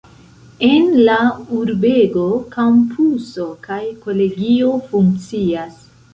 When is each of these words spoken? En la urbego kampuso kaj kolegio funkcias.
En 0.67 0.87
la 1.09 1.17
urbego 1.57 2.23
kampuso 2.57 3.47
kaj 3.69 3.79
kolegio 4.09 4.75
funkcias. 4.89 5.81